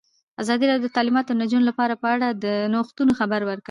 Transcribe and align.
ازادي 0.41 0.65
راډیو 0.67 0.85
د 0.87 0.95
تعلیمات 0.97 1.25
د 1.27 1.31
نجونو 1.41 1.65
لپاره 1.69 1.93
په 2.01 2.07
اړه 2.15 2.27
د 2.43 2.45
نوښتونو 2.73 3.11
خبر 3.19 3.41
ورکړی. 3.45 3.59